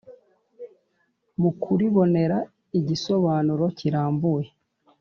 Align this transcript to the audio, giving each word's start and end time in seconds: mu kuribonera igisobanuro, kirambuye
mu 1.41 1.51
kuribonera 1.61 2.37
igisobanuro, 2.79 3.65
kirambuye 3.77 4.47